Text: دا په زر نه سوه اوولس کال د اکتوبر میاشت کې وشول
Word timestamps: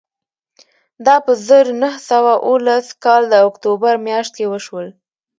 دا 1.05 1.15
په 1.25 1.31
زر 1.47 1.65
نه 1.81 1.91
سوه 2.09 2.33
اوولس 2.45 2.87
کال 3.03 3.23
د 3.29 3.33
اکتوبر 3.47 3.93
میاشت 4.07 4.31
کې 4.37 4.45
وشول 4.53 4.87